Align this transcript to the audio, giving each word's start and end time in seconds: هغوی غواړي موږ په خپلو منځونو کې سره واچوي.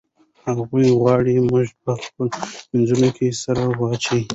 هغوی 0.45 0.85
غواړي 0.99 1.33
موږ 1.51 1.67
په 1.83 1.91
خپلو 2.05 2.29
منځونو 2.71 3.09
کې 3.15 3.27
سره 3.43 3.61
واچوي. 3.79 4.23